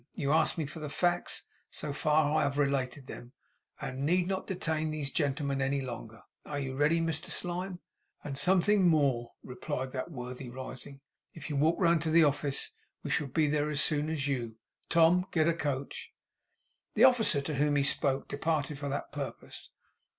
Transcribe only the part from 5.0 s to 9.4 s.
gentlemen any longer. Are you ready, Mr Slyme?' 'And something more,'